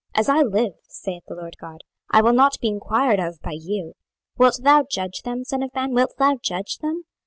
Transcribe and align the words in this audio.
As 0.15 0.27
I 0.29 0.41
live, 0.41 0.73
saith 0.87 1.21
the 1.27 1.35
Lord 1.35 1.57
GOD, 1.61 1.81
I 2.09 2.23
will 2.23 2.33
not 2.33 2.59
be 2.59 2.69
enquired 2.69 3.19
of 3.19 3.39
by 3.43 3.51
you. 3.51 3.93
26:020:004 4.39 4.39
Wilt 4.39 4.59
thou 4.63 4.83
judge 4.89 5.21
them, 5.21 5.43
son 5.43 5.61
of 5.61 5.75
man, 5.75 5.93
wilt 5.93 6.17
thou 6.17 6.39
judge 6.41 6.79
them? 6.79 7.03